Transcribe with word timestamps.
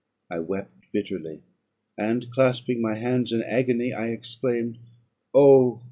I 0.31 0.39
wept 0.39 0.73
bitterly; 0.91 1.43
and 1.95 2.25
clasping 2.31 2.81
my 2.81 2.95
hands 2.95 3.31
in 3.31 3.43
agony, 3.43 3.93
I 3.93 4.07
exclaimed, 4.07 4.79
"Oh! 5.31 5.79